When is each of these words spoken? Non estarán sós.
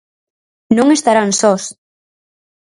Non 0.77 0.87
estarán 0.97 1.29
sós. 1.41 1.63